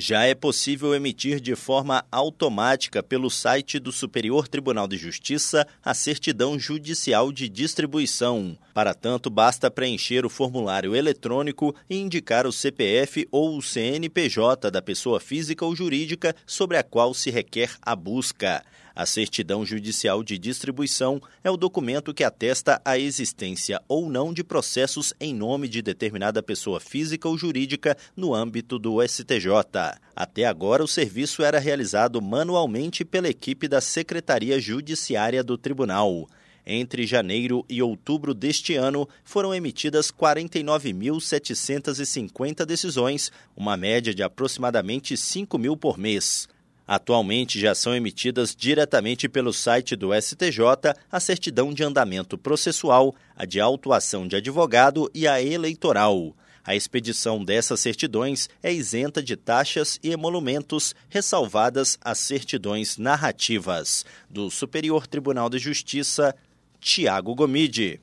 [0.00, 5.92] Já é possível emitir de forma automática pelo site do Superior Tribunal de Justiça a
[5.92, 8.56] certidão judicial de distribuição.
[8.72, 14.80] Para tanto, basta preencher o formulário eletrônico e indicar o CPF ou o CNPJ da
[14.80, 18.64] pessoa física ou jurídica sobre a qual se requer a busca.
[19.00, 24.44] A certidão judicial de distribuição é o documento que atesta a existência ou não de
[24.44, 29.54] processos em nome de determinada pessoa física ou jurídica no âmbito do STJ.
[30.14, 36.28] Até agora, o serviço era realizado manualmente pela equipe da Secretaria Judiciária do Tribunal.
[36.66, 45.56] Entre janeiro e outubro deste ano, foram emitidas 49.750 decisões, uma média de aproximadamente 5
[45.56, 46.46] mil por mês.
[46.90, 50.58] Atualmente já são emitidas diretamente pelo site do STJ
[51.08, 56.34] a certidão de andamento processual, a de autuação de advogado e a eleitoral.
[56.64, 64.04] A expedição dessas certidões é isenta de taxas e emolumentos, ressalvadas as certidões narrativas.
[64.28, 66.34] Do Superior Tribunal de Justiça,
[66.80, 67.98] Tiago Gomide.